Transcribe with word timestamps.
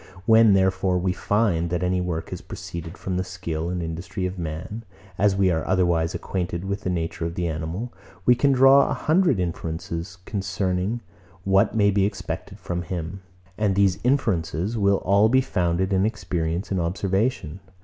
When, 0.25 0.53
therefore, 0.53 0.97
we 0.97 1.13
find, 1.13 1.69
that 1.69 1.83
any 1.83 2.01
work 2.01 2.31
has 2.31 2.41
proceeded 2.41 2.97
from 2.97 3.17
the 3.17 3.23
skill 3.23 3.69
and 3.69 3.83
industry 3.83 4.25
of 4.25 4.39
man; 4.39 4.81
as 5.19 5.35
we 5.35 5.51
are 5.51 5.63
otherwise 5.67 6.15
acquainted 6.15 6.65
with 6.65 6.81
the 6.81 6.89
nature 6.89 7.23
of 7.23 7.35
the 7.35 7.47
animal, 7.47 7.93
we 8.25 8.33
can 8.33 8.51
draw 8.51 8.89
a 8.89 8.95
hundred 8.95 9.39
inferences 9.39 10.17
concerning 10.25 11.01
what 11.43 11.75
may 11.75 11.91
be 11.91 12.03
expected 12.07 12.57
from 12.59 12.81
him; 12.81 13.21
and 13.59 13.75
these 13.75 13.99
inferences 14.03 14.75
will 14.75 14.97
all 15.05 15.29
be 15.29 15.39
founded 15.39 15.93
in 15.93 16.03
experience 16.03 16.71
and 16.71 16.81
observation. 16.81 17.59